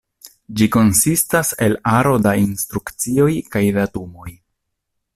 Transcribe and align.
Ĝi 0.61 0.67
konsistas 0.75 1.51
el 1.67 1.77
aro 1.93 2.15
da 2.29 2.33
instrukcioj 2.47 3.31
kaj 3.57 3.65
datumoj. 3.81 4.31